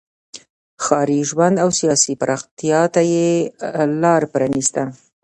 [0.83, 3.29] ښاري ژوند او سیاسي پراختیا ته یې
[4.01, 4.83] لار پرانیسته.